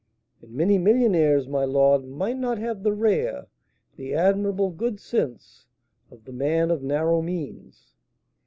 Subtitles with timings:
[0.41, 3.45] "And many millionaires, my lord, might not have the rare,
[3.97, 5.67] the admirable good sense,
[6.09, 7.93] of the man of narrow means."